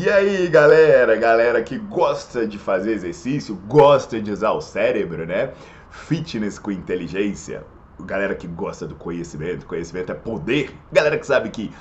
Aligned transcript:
E 0.00 0.08
aí, 0.08 0.46
galera, 0.46 1.16
galera 1.16 1.60
que 1.60 1.76
gosta 1.76 2.46
de 2.46 2.56
fazer 2.56 2.92
exercício, 2.92 3.56
gosta 3.66 4.20
de 4.20 4.30
usar 4.30 4.52
o 4.52 4.60
cérebro, 4.60 5.26
né? 5.26 5.50
Fitness 5.90 6.56
com 6.56 6.70
inteligência. 6.70 7.64
Galera 8.02 8.36
que 8.36 8.46
gosta 8.46 8.86
do 8.86 8.94
conhecimento, 8.94 9.66
conhecimento 9.66 10.12
é 10.12 10.14
poder. 10.14 10.72
Galera 10.92 11.18
que 11.18 11.26
sabe 11.26 11.50
que 11.50 11.72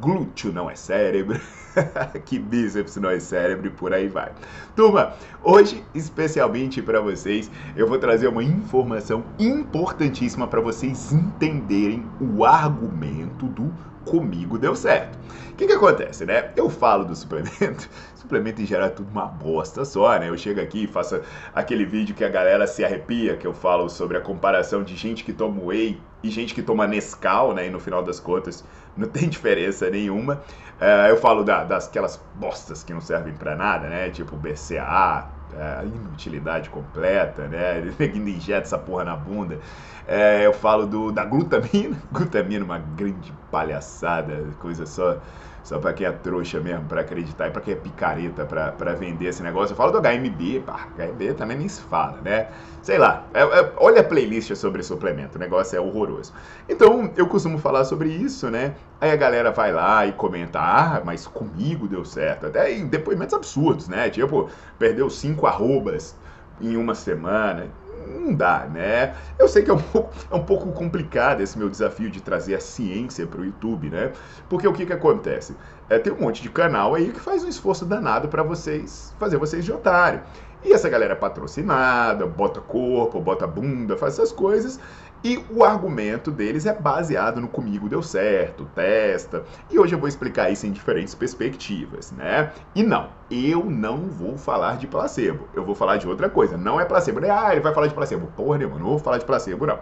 glúteo 0.00 0.54
não 0.54 0.70
é 0.70 0.74
cérebro, 0.74 1.38
que 2.24 2.38
bíceps 2.38 2.96
não 2.96 3.10
é 3.10 3.20
cérebro 3.20 3.66
e 3.66 3.70
por 3.70 3.92
aí 3.92 4.08
vai. 4.08 4.32
Turma, 4.74 5.12
hoje, 5.44 5.84
especialmente 5.94 6.80
para 6.80 7.02
vocês, 7.02 7.50
eu 7.76 7.86
vou 7.86 7.98
trazer 7.98 8.26
uma 8.26 8.42
informação 8.42 9.22
importantíssima 9.38 10.48
para 10.48 10.62
vocês 10.62 11.12
entenderem 11.12 12.06
o 12.18 12.42
argumento 12.42 13.44
do 13.48 13.70
comigo 14.06 14.58
deu 14.58 14.74
certo. 14.74 15.18
O 15.50 15.56
que, 15.56 15.66
que 15.66 15.72
acontece, 15.72 16.24
né? 16.24 16.50
Eu 16.54 16.70
falo 16.70 17.04
do 17.04 17.14
suplemento, 17.14 17.88
suplemento 18.14 18.62
em 18.62 18.66
geral 18.66 18.86
é 18.88 18.90
tudo 18.90 19.10
uma 19.10 19.26
bosta 19.26 19.84
só, 19.84 20.18
né? 20.18 20.28
Eu 20.28 20.36
chego 20.36 20.60
aqui 20.60 20.84
e 20.84 20.86
faço 20.86 21.20
aquele 21.54 21.84
vídeo 21.84 22.14
que 22.14 22.24
a 22.24 22.28
galera 22.28 22.66
se 22.66 22.84
arrepia, 22.84 23.36
que 23.36 23.46
eu 23.46 23.52
falo 23.52 23.88
sobre 23.88 24.16
a 24.16 24.20
comparação 24.20 24.82
de 24.82 24.94
gente 24.96 25.24
que 25.24 25.32
toma 25.32 25.62
whey 25.62 26.00
e 26.22 26.30
gente 26.30 26.54
que 26.54 26.62
toma 26.62 26.86
Nescau, 26.86 27.54
né? 27.54 27.66
E 27.66 27.70
no 27.70 27.80
final 27.80 28.02
das 28.02 28.20
contas 28.20 28.64
não 28.96 29.08
tem 29.08 29.28
diferença 29.28 29.88
nenhuma. 29.90 30.42
Uh, 30.80 31.08
eu 31.08 31.16
falo 31.16 31.42
da, 31.42 31.64
das 31.64 31.88
aquelas 31.88 32.20
bostas 32.34 32.84
que 32.84 32.92
não 32.92 33.00
servem 33.00 33.32
para 33.32 33.56
nada, 33.56 33.88
né? 33.88 34.10
Tipo 34.10 34.36
BCA, 34.36 35.26
é, 35.52 35.86
inutilidade 35.86 36.70
completa, 36.70 37.46
né? 37.48 37.78
Ele 37.98 38.36
injeta 38.36 38.62
essa 38.66 38.78
porra 38.78 39.04
na 39.04 39.16
bunda. 39.16 39.60
É, 40.06 40.46
eu 40.46 40.52
falo 40.52 40.86
do, 40.86 41.12
da 41.12 41.24
glutamina, 41.24 41.96
glutamina, 42.10 42.64
uma 42.64 42.78
grande 42.78 43.32
palhaçada, 43.50 44.54
coisa 44.58 44.86
só 44.86 45.20
só 45.66 45.80
para 45.80 45.92
quem 45.92 46.06
é 46.06 46.12
trouxa 46.12 46.60
mesmo, 46.60 46.84
para 46.84 47.00
acreditar, 47.00 47.48
e 47.48 47.50
para 47.50 47.60
quem 47.60 47.74
é 47.74 47.76
picareta 47.76 48.44
para 48.44 48.92
vender 48.94 49.26
esse 49.26 49.42
negócio. 49.42 49.72
Eu 49.72 49.76
falo 49.76 49.90
do 49.90 49.98
HMB, 49.98 50.62
pá, 50.64 50.86
HMB 50.96 51.34
também 51.34 51.58
nem 51.58 51.68
se 51.68 51.82
fala, 51.82 52.20
né? 52.22 52.46
Sei 52.82 52.96
lá, 52.98 53.24
é, 53.34 53.40
é, 53.42 53.72
olha 53.78 54.00
a 54.00 54.04
playlist 54.04 54.54
sobre 54.54 54.80
suplemento, 54.84 55.36
o 55.36 55.40
negócio 55.40 55.76
é 55.76 55.80
horroroso. 55.80 56.32
Então, 56.68 57.10
eu 57.16 57.26
costumo 57.26 57.58
falar 57.58 57.84
sobre 57.84 58.08
isso, 58.08 58.48
né? 58.48 58.76
Aí 59.00 59.10
a 59.10 59.16
galera 59.16 59.50
vai 59.50 59.72
lá 59.72 60.06
e 60.06 60.12
comenta, 60.12 60.60
ah, 60.60 61.02
mas 61.04 61.26
comigo 61.26 61.88
deu 61.88 62.04
certo. 62.04 62.46
Até 62.46 62.72
em 62.72 62.86
depoimentos 62.86 63.34
absurdos, 63.34 63.88
né? 63.88 64.08
Tipo, 64.08 64.48
perdeu 64.78 65.10
cinco 65.10 65.48
arrobas 65.48 66.14
em 66.60 66.76
uma 66.76 66.94
semana 66.94 67.66
não 68.06 68.34
dá, 68.34 68.66
né? 68.66 69.14
Eu 69.38 69.48
sei 69.48 69.62
que 69.62 69.70
é 69.70 69.74
um 69.74 69.78
pouco, 69.92 70.14
é 70.30 70.34
um 70.34 70.44
pouco 70.44 70.72
complicado 70.72 71.40
esse 71.40 71.58
meu 71.58 71.68
desafio 71.68 72.10
de 72.10 72.20
trazer 72.20 72.54
a 72.54 72.60
ciência 72.60 73.26
para 73.26 73.40
o 73.40 73.44
YouTube, 73.44 73.90
né? 73.90 74.12
Porque 74.48 74.66
o 74.66 74.72
que, 74.72 74.86
que 74.86 74.92
acontece? 74.92 75.56
É, 75.88 75.98
tem 75.98 76.12
um 76.12 76.20
monte 76.20 76.42
de 76.42 76.48
canal 76.48 76.94
aí 76.94 77.12
que 77.12 77.20
faz 77.20 77.44
um 77.44 77.48
esforço 77.48 77.84
danado 77.84 78.28
para 78.28 78.42
vocês, 78.42 79.14
fazer 79.18 79.36
vocês 79.36 79.64
de 79.64 79.72
otário. 79.72 80.20
E 80.64 80.72
essa 80.72 80.88
galera 80.88 81.12
é 81.12 81.16
patrocinada, 81.16 82.26
bota 82.26 82.60
corpo, 82.60 83.20
bota 83.20 83.46
bunda, 83.46 83.96
faz 83.96 84.14
essas 84.14 84.32
coisas. 84.32 84.80
E 85.24 85.42
o 85.50 85.64
argumento 85.64 86.30
deles 86.30 86.66
é 86.66 86.72
baseado 86.72 87.40
no 87.40 87.48
comigo 87.48 87.88
deu 87.88 88.02
certo, 88.02 88.64
testa. 88.74 89.44
E 89.70 89.78
hoje 89.78 89.94
eu 89.94 89.98
vou 89.98 90.08
explicar 90.08 90.50
isso 90.50 90.66
em 90.66 90.72
diferentes 90.72 91.14
perspectivas, 91.14 92.12
né? 92.12 92.52
E 92.74 92.82
não, 92.82 93.08
eu 93.30 93.64
não 93.64 94.08
vou 94.08 94.36
falar 94.36 94.76
de 94.76 94.86
placebo. 94.86 95.48
Eu 95.54 95.64
vou 95.64 95.74
falar 95.74 95.96
de 95.96 96.06
outra 96.06 96.28
coisa. 96.28 96.56
Não 96.56 96.80
é 96.80 96.84
placebo. 96.84 97.20
Ah, 97.28 97.50
ele 97.52 97.60
vai 97.60 97.74
falar 97.74 97.86
de 97.86 97.94
placebo. 97.94 98.28
Porra 98.36 98.58
nenhuma, 98.58 98.78
não 98.78 98.86
vou 98.86 98.98
falar 98.98 99.18
de 99.18 99.24
placebo, 99.24 99.66
não. 99.66 99.78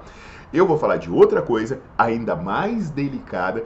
Eu 0.52 0.66
vou 0.66 0.78
falar 0.78 0.98
de 0.98 1.10
outra 1.10 1.42
coisa, 1.42 1.80
ainda 1.98 2.36
mais 2.36 2.88
delicada, 2.88 3.64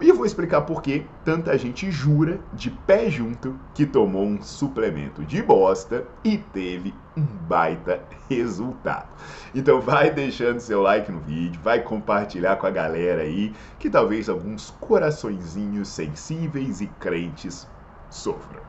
e 0.00 0.12
vou 0.12 0.26
explicar 0.26 0.62
por 0.62 0.82
que 0.82 1.06
tanta 1.24 1.56
gente 1.56 1.90
jura 1.90 2.38
de 2.52 2.70
pé 2.70 3.08
junto 3.08 3.58
que 3.74 3.86
tomou 3.86 4.24
um 4.24 4.42
suplemento 4.42 5.24
de 5.24 5.42
bosta 5.42 6.04
e 6.22 6.36
teve 6.36 6.94
um 7.16 7.22
baita 7.22 8.02
resultado. 8.28 9.08
Então 9.54 9.80
vai 9.80 10.10
deixando 10.10 10.60
seu 10.60 10.82
like 10.82 11.10
no 11.10 11.20
vídeo, 11.20 11.60
vai 11.62 11.80
compartilhar 11.80 12.56
com 12.56 12.66
a 12.66 12.70
galera 12.70 13.22
aí, 13.22 13.54
que 13.78 13.88
talvez 13.88 14.28
alguns 14.28 14.70
coraçõezinhos 14.80 15.88
sensíveis 15.88 16.82
e 16.82 16.86
crentes 16.86 17.66
sofram. 18.10 18.60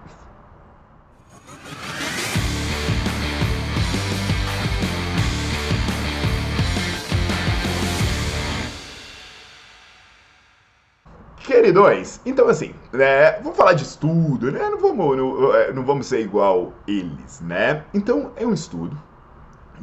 Queridões, 11.48 12.20
então 12.26 12.50
assim, 12.50 12.76
né, 12.92 13.40
vamos 13.42 13.56
falar 13.56 13.72
de 13.72 13.84
estudo, 13.84 14.52
né? 14.52 14.70
Não 14.70 14.78
vamos, 14.80 15.16
não, 15.16 15.56
é, 15.56 15.72
não 15.72 15.86
vamos 15.86 16.08
ser 16.08 16.20
igual 16.20 16.74
eles, 16.86 17.40
né? 17.40 17.86
Então, 17.94 18.34
é 18.36 18.46
um 18.46 18.52
estudo 18.52 19.02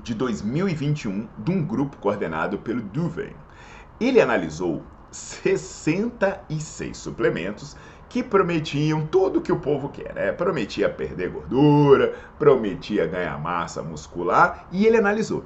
de 0.03 0.13
2021 0.13 1.27
de 1.39 1.51
um 1.51 1.65
grupo 1.65 1.97
coordenado 1.97 2.59
pelo 2.59 2.83
Duven. 2.83 3.33
Ele 3.99 4.21
analisou 4.21 4.83
66 5.11 6.95
suplementos 6.95 7.75
que 8.11 8.23
prometiam 8.23 9.07
tudo 9.07 9.41
que 9.41 9.51
o 9.51 9.59
povo 9.59 9.89
quer, 9.89 10.15
né? 10.15 10.33
Prometia 10.33 10.91
perder 10.91 11.31
gordura, 11.31 12.15
prometia 12.39 13.07
ganhar 13.07 13.41
massa 13.41 13.83
muscular 13.83 14.69
e 14.71 14.87
ele 14.87 14.99
analisou 14.99 15.43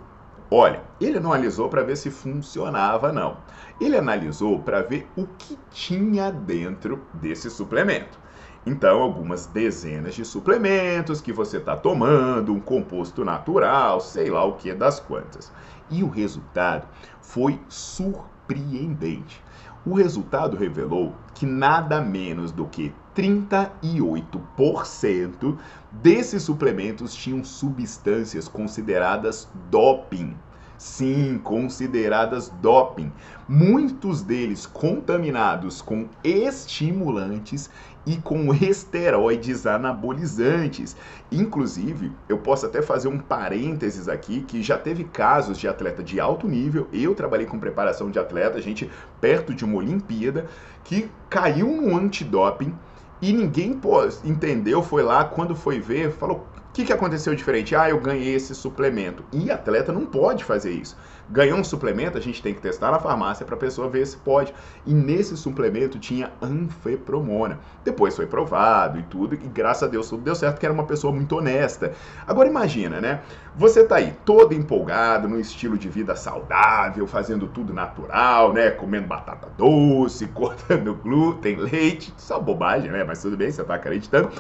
Olha, 0.51 0.83
ele 0.99 1.21
não 1.21 1.33
analisou 1.33 1.69
para 1.69 1.83
ver 1.83 1.97
se 1.97 2.11
funcionava, 2.11 3.13
não. 3.13 3.37
Ele 3.79 3.99
analisou 3.99 4.59
para 4.61 4.81
ver 4.81 5.07
o 5.15 5.27
que 5.27 5.59
tinha 5.71 6.31
dentro 6.31 7.07
desse 7.13 7.51
suplemento. 7.51 8.19
Então, 8.65 9.03
algumas 9.03 9.47
dezenas 9.47 10.15
de 10.15 10.25
suplementos 10.25 11.21
que 11.21 11.33
você 11.33 11.59
está 11.59 11.77
tomando, 11.77 12.53
um 12.53 12.61
composto 12.61 13.25
natural, 13.25 14.01
sei 14.01 14.31
lá 14.31 14.43
o 14.45 14.55
que 14.55 14.73
das 14.75 14.99
quantas. 14.99 15.53
E 15.91 16.03
o 16.03 16.09
resultado 16.09 16.89
foi 17.21 17.61
surpreendente. 17.69 19.43
O 19.89 19.95
resultado 19.95 20.55
revelou 20.55 21.15
que 21.35 21.47
nada 21.47 21.99
menos 21.99 22.53
do 22.53 22.67
que 22.67 22.93
38% 23.17 25.57
desses 25.91 26.43
suplementos 26.43 27.15
tinham 27.15 27.43
substâncias 27.43 28.49
consideradas 28.49 29.49
doping. 29.71 30.37
Sim, 30.79 31.41
consideradas 31.43 32.49
doping. 32.63 33.13
Muitos 33.49 34.23
deles 34.23 34.65
contaminados 34.65 35.83
com 35.83 36.09
estimulantes 36.23 37.69
e 38.07 38.17
com 38.17 38.55
esteroides 38.55 39.67
anabolizantes. 39.67 40.97
Inclusive, 41.33 42.13
eu 42.29 42.39
posso 42.39 42.65
até 42.65 42.81
fazer 42.81 43.09
um 43.09 43.19
parênteses 43.19 44.09
aqui 44.09 44.43
que 44.43 44.63
já 44.63 44.79
teve 44.79 45.03
casos 45.03 45.59
de 45.59 45.67
atleta 45.67 46.01
de 46.01 46.21
alto 46.21 46.47
nível. 46.47 46.87
Eu 46.93 47.13
trabalhei 47.13 47.47
com 47.47 47.59
preparação 47.59 48.09
de 48.09 48.21
atleta, 48.21 48.63
gente 48.63 48.89
perto 49.21 49.53
de 49.53 49.65
uma 49.65 49.79
Olimpíada, 49.79 50.47
que 50.85 51.11
caiu 51.29 51.67
no 51.67 51.97
antidoping 51.97 52.73
e 53.21 53.33
ninguém 53.33 53.81
entendeu, 54.25 54.81
foi 54.81 55.03
lá, 55.03 55.25
quando 55.25 55.57
foi 55.57 55.81
ver, 55.81 56.13
falou: 56.13 56.47
que, 56.79 56.85
que 56.85 56.93
aconteceu 56.93 57.35
diferente? 57.35 57.75
Ah, 57.75 57.91
eu 57.91 57.99
ganhei 57.99 58.37
esse 58.37 58.55
suplemento. 58.55 59.25
E 59.33 59.51
atleta 59.51 59.93
não 59.93 60.07
pode 60.07 60.45
fazer 60.45 60.71
isso. 60.71 60.97
Ganhou 61.29 61.59
um 61.59 61.65
suplemento, 61.65 62.17
a 62.17 62.21
gente 62.21 62.41
tem 62.41 62.55
que 62.55 62.61
testar 62.61 62.93
na 62.93 63.01
farmácia 63.01 63.45
para 63.45 63.57
a 63.57 63.59
pessoa 63.59 63.89
ver 63.89 64.07
se 64.07 64.17
pode. 64.17 64.55
E 64.87 64.95
nesse 64.95 65.37
suplemento 65.37 65.99
tinha 65.99 66.31
anfepromona. 66.41 67.59
Depois 67.85 68.15
foi 68.15 68.27
provado 68.27 68.97
e 68.97 69.03
tudo, 69.03 69.35
e 69.35 69.39
graças 69.39 69.83
a 69.83 69.87
Deus 69.89 70.09
tudo 70.09 70.23
deu 70.23 70.37
certo, 70.37 70.61
que 70.61 70.67
era 70.67 70.73
uma 70.73 70.85
pessoa 70.85 71.13
muito 71.13 71.37
honesta. 71.37 71.93
Agora 72.25 72.49
imagina, 72.49 73.01
né? 73.01 73.23
Você 73.57 73.83
tá 73.83 73.97
aí 73.97 74.15
todo 74.25 74.55
empolgado, 74.55 75.29
no 75.29 75.41
estilo 75.41 75.77
de 75.77 75.89
vida 75.89 76.15
saudável, 76.15 77.09
fazendo 77.09 77.49
tudo 77.49 77.75
natural, 77.75 78.53
né? 78.53 78.71
Comendo 78.71 79.09
batata 79.09 79.49
doce, 79.59 80.29
cortando 80.33 80.95
glúten, 80.95 81.57
leite, 81.57 82.15
só 82.17 82.39
bobagem, 82.39 82.93
né? 82.93 83.03
Mas 83.03 83.21
tudo 83.21 83.37
bem, 83.37 83.51
você 83.51 83.65
tá 83.65 83.75
acreditando. 83.75 84.31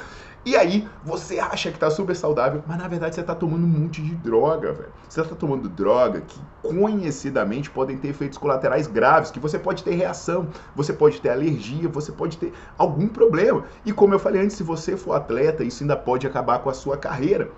E 0.49 0.57
aí, 0.57 0.89
você 1.05 1.39
acha 1.39 1.71
que 1.71 1.79
tá 1.79 1.91
super 1.91 2.17
saudável, 2.17 2.65
mas 2.67 2.79
na 2.79 2.89
verdade 2.89 3.15
você 3.15 3.23
tá 3.23 3.35
tomando 3.35 3.65
um 3.65 3.69
monte 3.69 4.01
de 4.01 4.15
droga, 4.15 4.73
velho. 4.73 4.89
Você 5.07 5.23
tá 5.23 5.35
tomando 5.35 5.69
droga 5.69 6.23
que 6.23 6.41
conhecidamente 6.63 7.69
podem 7.69 7.99
ter 7.99 8.09
efeitos 8.09 8.39
colaterais 8.39 8.87
graves, 8.87 9.31
que 9.31 9.39
você 9.39 9.59
pode 9.59 9.85
ter 9.85 9.95
reação, 9.95 10.49
você 10.75 10.91
pode 10.91 11.21
ter 11.21 11.29
alergia, 11.29 11.87
você 11.91 12.11
pode 12.11 12.39
ter 12.39 12.55
algum 12.79 13.09
problema. 13.09 13.65
E 13.85 13.93
como 13.93 14.15
eu 14.15 14.19
falei 14.19 14.41
antes, 14.41 14.57
se 14.57 14.63
você 14.63 14.97
for 14.97 15.13
atleta, 15.13 15.63
isso 15.63 15.85
ainda 15.85 15.99
pode 15.99 16.27
acabar 16.27 16.61
com 16.61 16.71
a 16.71 16.75
sua 16.75 16.97
carreira. 16.97 17.51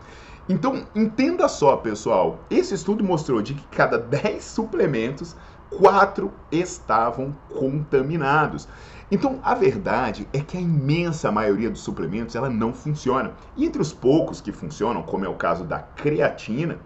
Então, 0.48 0.84
entenda 0.92 1.46
só, 1.46 1.76
pessoal. 1.76 2.40
Esse 2.50 2.74
estudo 2.74 3.04
mostrou 3.04 3.40
de 3.40 3.54
que 3.54 3.64
cada 3.68 3.98
10 3.98 4.42
suplementos, 4.42 5.36
4 5.78 6.32
estavam 6.50 7.32
contaminados. 7.56 8.66
Então, 9.10 9.40
a 9.42 9.54
verdade 9.54 10.28
é 10.32 10.40
que 10.40 10.56
a 10.56 10.60
imensa 10.60 11.32
maioria 11.32 11.68
dos 11.68 11.80
suplementos 11.80 12.36
ela 12.36 12.48
não 12.48 12.72
funciona. 12.72 13.32
E 13.56 13.64
entre 13.64 13.82
os 13.82 13.92
poucos 13.92 14.40
que 14.40 14.52
funcionam, 14.52 15.02
como 15.02 15.24
é 15.24 15.28
o 15.28 15.34
caso 15.34 15.64
da 15.64 15.80
creatina, 15.80 16.78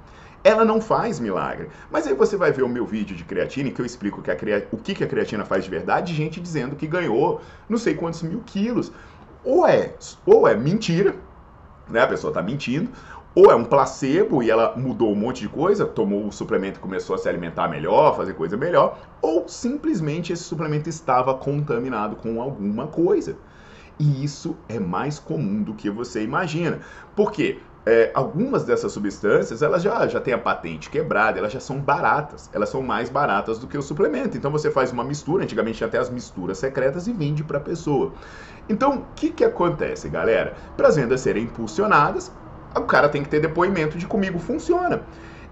ela 0.43 0.65
não 0.65 0.81
faz 0.81 1.21
milagre. 1.21 1.69
Mas 1.91 2.07
aí 2.07 2.15
você 2.15 2.37
vai 2.37 2.51
ver 2.51 2.63
o 2.63 2.69
meu 2.69 2.87
vídeo 2.87 3.15
de 3.15 3.25
creatina, 3.25 3.71
que 3.71 3.81
eu 3.81 3.85
explico 3.85 4.23
que 4.23 4.35
crea... 4.35 4.67
o 4.73 4.79
que 4.79 5.05
a 5.05 5.07
creatina 5.07 5.45
faz 5.45 5.65
de 5.65 5.71
verdade, 5.71 6.15
gente 6.15 6.41
dizendo 6.41 6.77
que 6.77 6.87
ganhou 6.87 7.43
não 7.69 7.77
sei 7.77 7.95
quantos 7.95 8.23
mil 8.23 8.43
quilos. 8.47 8.91
Ou 9.45 9.67
é, 9.67 9.95
ou 10.25 10.49
é 10.49 10.55
mentira, 10.55 11.15
né? 11.89 12.01
A 12.01 12.07
pessoa 12.07 12.31
está 12.31 12.43
mentindo, 12.43 12.91
ou 13.35 13.51
é 13.51 13.55
um 13.55 13.65
placebo 13.65 14.43
e 14.43 14.51
ela 14.51 14.75
mudou 14.77 15.11
um 15.11 15.17
monte 15.17 15.41
de 15.41 15.49
coisa, 15.49 15.85
tomou 15.85 16.27
o 16.27 16.33
suplemento 16.33 16.79
e 16.79 16.83
começou 16.83 17.17
a 17.17 17.19
se 17.19 17.29
alimentar 17.29 17.69
melhor, 17.69 18.17
fazer 18.17 18.35
coisa 18.35 18.57
melhor, 18.57 18.99
ou 19.21 19.49
simplesmente 19.49 20.33
esse 20.33 20.45
suplemento 20.45 20.89
estava 20.89 21.35
contaminado 21.35 22.17
com 22.17 22.41
alguma 22.41 22.87
coisa. 22.87 23.37
E 23.99 24.25
isso 24.25 24.57
é 24.69 24.79
mais 24.79 25.19
comum 25.19 25.63
do 25.63 25.75
que 25.75 25.91
você 25.91 26.23
imagina. 26.23 26.81
Por 27.15 27.33
quê? 27.33 27.59
É, 27.87 28.11
algumas 28.15 28.65
dessas 28.65 28.93
substâncias 28.93 29.61
elas 29.61 29.83
já, 29.83 30.07
já 30.07 30.19
têm 30.19 30.33
a 30.33 30.39
patente 30.39 30.89
quebrada, 30.89 31.39
elas 31.39 31.53
já 31.53 31.61
são 31.61 31.79
baratas, 31.79 32.49
elas 32.55 32.71
são 32.71 32.81
mais 32.81 33.11
baratas 33.11 33.59
do 33.59 33.67
que 33.67 33.77
o 33.77 33.83
suplemento. 33.83 34.37
Então 34.37 34.51
você 34.51 34.71
faz 34.71 34.91
uma 34.91 35.05
mistura, 35.05 35.45
antigamente 35.45 35.79
tinha 35.79 35.89
até 35.89 35.99
as 35.99 36.09
misturas 36.09 36.59
secretas 36.59 37.07
e 37.07 37.13
vende 37.13 37.45
para 37.45 37.59
a 37.59 37.61
pessoa. 37.61 38.13
Então 38.69 38.97
o 38.97 39.05
que, 39.15 39.31
que 39.31 39.45
acontece, 39.45 40.09
galera? 40.09 40.55
Para 40.77 40.89
as 40.89 40.97
vendas 40.97 41.21
serem 41.21 41.45
impulsionadas, 41.45 42.33
o 42.77 42.85
cara 42.85 43.09
tem 43.09 43.23
que 43.23 43.29
ter 43.29 43.41
depoimento 43.41 43.99
de 43.99 44.07
comigo 44.07 44.39
funciona. 44.39 45.03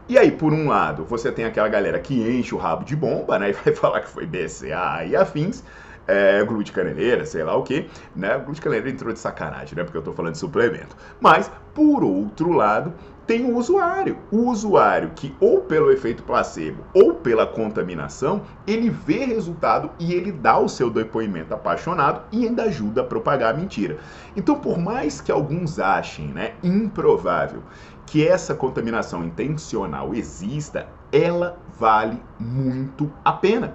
E 0.08 0.18
aí, 0.18 0.30
por 0.32 0.52
um 0.52 0.68
lado, 0.68 1.04
você 1.04 1.30
tem 1.30 1.44
aquela 1.44 1.68
galera 1.68 1.98
que 1.98 2.14
enche 2.14 2.54
o 2.54 2.58
rabo 2.58 2.84
de 2.84 2.96
bomba, 2.96 3.38
né? 3.38 3.50
E 3.50 3.52
vai 3.52 3.74
falar 3.74 4.00
que 4.00 4.08
foi 4.08 4.26
BCA 4.26 5.04
e 5.06 5.14
afins, 5.14 5.62
é, 6.06 6.42
glúten 6.44 6.72
caneleira, 6.72 7.24
sei 7.24 7.42
lá 7.44 7.56
o 7.56 7.62
que, 7.62 7.88
né? 8.14 8.36
Glúten 8.38 8.62
caneleira 8.62 8.90
entrou 8.90 9.12
de 9.12 9.18
sacanagem, 9.18 9.76
né? 9.76 9.84
Porque 9.84 9.98
eu 9.98 10.02
tô 10.02 10.12
falando 10.12 10.32
de 10.32 10.38
suplemento. 10.38 10.96
Mas, 11.20 11.50
por 11.74 12.02
outro 12.02 12.50
lado, 12.52 12.92
tem 13.26 13.44
o 13.44 13.56
usuário. 13.56 14.18
O 14.30 14.50
usuário 14.50 15.12
que, 15.14 15.34
ou 15.40 15.60
pelo 15.60 15.90
efeito 15.90 16.22
placebo 16.22 16.84
ou 16.92 17.14
pela 17.14 17.46
contaminação, 17.46 18.42
ele 18.66 18.90
vê 18.90 19.24
resultado 19.24 19.90
e 19.98 20.12
ele 20.12 20.32
dá 20.32 20.58
o 20.58 20.68
seu 20.68 20.90
depoimento 20.90 21.54
apaixonado 21.54 22.22
e 22.32 22.46
ainda 22.46 22.64
ajuda 22.64 23.02
a 23.02 23.04
propagar 23.04 23.54
a 23.54 23.56
mentira. 23.56 23.98
Então, 24.36 24.58
por 24.58 24.78
mais 24.78 25.20
que 25.20 25.30
alguns 25.30 25.78
achem 25.78 26.28
né, 26.28 26.54
improvável 26.62 27.62
que 28.06 28.26
essa 28.26 28.54
contaminação 28.54 29.24
intencional 29.24 30.14
exista, 30.14 30.88
ela 31.10 31.56
vale 31.78 32.20
muito 32.38 33.10
a 33.24 33.32
pena 33.32 33.74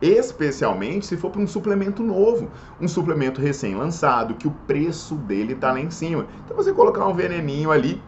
especialmente 0.00 1.06
se 1.06 1.16
for 1.16 1.30
para 1.30 1.40
um 1.40 1.46
suplemento 1.46 2.02
novo, 2.02 2.50
um 2.80 2.88
suplemento 2.88 3.40
recém-lançado, 3.40 4.34
que 4.34 4.46
o 4.46 4.50
preço 4.66 5.14
dele 5.14 5.52
está 5.54 5.72
lá 5.72 5.80
em 5.80 5.90
cima. 5.90 6.26
Então 6.44 6.56
você 6.56 6.72
colocar 6.72 7.06
um 7.06 7.14
veneninho 7.14 7.70
ali, 7.70 8.02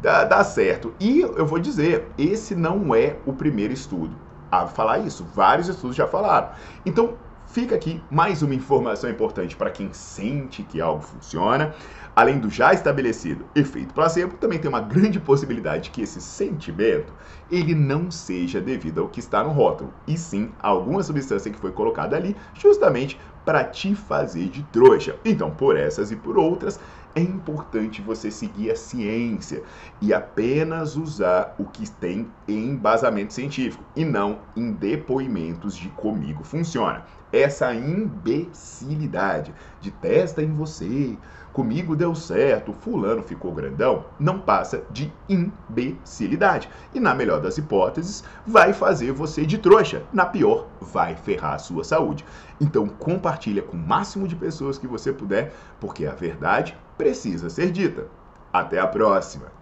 dá, 0.00 0.24
dá 0.24 0.44
certo. 0.44 0.94
E 1.00 1.20
eu 1.20 1.46
vou 1.46 1.58
dizer, 1.58 2.08
esse 2.16 2.54
não 2.54 2.94
é 2.94 3.16
o 3.26 3.32
primeiro 3.32 3.72
estudo 3.72 4.16
a 4.50 4.66
falar 4.66 4.98
isso. 4.98 5.24
Vários 5.34 5.68
estudos 5.68 5.96
já 5.96 6.06
falaram. 6.06 6.50
Então, 6.86 7.14
fica 7.46 7.74
aqui 7.74 8.02
mais 8.10 8.42
uma 8.42 8.54
informação 8.54 9.08
importante 9.08 9.56
para 9.56 9.70
quem 9.70 9.92
sente 9.92 10.62
que 10.62 10.80
algo 10.80 11.02
funciona. 11.02 11.74
Além 12.16 12.38
do 12.38 12.48
já 12.48 12.72
estabelecido 12.72 13.44
efeito 13.54 13.92
placebo, 13.92 14.36
também 14.36 14.58
tem 14.58 14.68
uma 14.68 14.80
grande 14.80 15.18
possibilidade 15.18 15.90
que 15.90 16.02
esse 16.02 16.20
sentimento 16.20 17.12
ele 17.50 17.74
não 17.74 18.10
seja 18.10 18.60
devido 18.60 19.00
ao 19.00 19.08
que 19.08 19.20
está 19.20 19.42
no 19.42 19.50
rótulo, 19.50 19.92
e 20.06 20.16
sim 20.16 20.50
a 20.60 20.68
alguma 20.68 21.02
substância 21.02 21.50
que 21.50 21.58
foi 21.58 21.72
colocada 21.72 22.16
ali 22.16 22.36
justamente 22.54 23.18
para 23.44 23.64
te 23.64 23.94
fazer 23.94 24.48
de 24.48 24.62
trouxa. 24.64 25.16
Então, 25.24 25.50
por 25.50 25.76
essas 25.76 26.10
e 26.10 26.16
por 26.16 26.38
outras, 26.38 26.80
é 27.14 27.20
importante 27.20 28.02
você 28.02 28.30
seguir 28.30 28.70
a 28.70 28.76
ciência 28.76 29.62
e 30.00 30.12
apenas 30.12 30.96
usar 30.96 31.54
o 31.58 31.64
que 31.64 31.88
tem 31.88 32.28
em 32.48 32.70
embasamento 32.70 33.32
científico 33.32 33.84
e 33.94 34.04
não 34.04 34.40
em 34.56 34.72
depoimentos 34.72 35.76
de 35.76 35.88
comigo 35.90 36.42
funciona. 36.42 37.04
Essa 37.32 37.74
imbecilidade 37.74 39.52
de 39.80 39.90
testa 39.90 40.40
em 40.40 40.52
você, 40.52 41.16
comigo 41.52 41.96
deu 41.96 42.14
certo, 42.14 42.72
fulano 42.72 43.24
ficou 43.24 43.52
grandão, 43.52 44.06
não 44.20 44.38
passa 44.38 44.84
de 44.90 45.12
imbecilidade. 45.28 46.68
E 46.94 47.00
na 47.00 47.12
melhor 47.12 47.40
das 47.40 47.58
hipóteses, 47.58 48.22
vai 48.46 48.72
fazer 48.72 49.10
você 49.10 49.44
de 49.44 49.58
trouxa. 49.58 50.04
Na 50.12 50.24
pior, 50.24 50.68
vai 50.80 51.16
ferrar 51.16 51.54
a 51.54 51.58
sua 51.58 51.82
saúde. 51.82 52.24
Então 52.60 52.86
compartilha 52.86 53.62
com 53.62 53.76
o 53.76 53.80
máximo 53.80 54.28
de 54.28 54.36
pessoas 54.36 54.78
que 54.78 54.86
você 54.86 55.12
puder, 55.12 55.52
porque 55.80 56.06
a 56.06 56.14
verdade 56.14 56.76
precisa 57.04 57.50
ser 57.50 57.70
dita. 57.70 58.06
Até 58.50 58.78
a 58.78 58.86
próxima! 58.86 59.52